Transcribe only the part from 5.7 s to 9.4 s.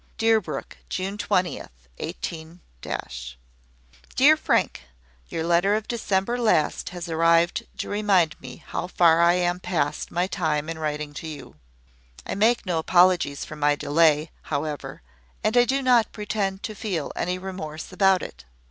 of December last has arrived to remind me how far I